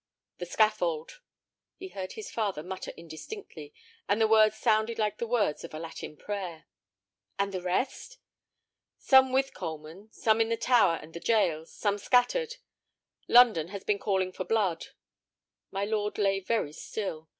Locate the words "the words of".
5.19-5.75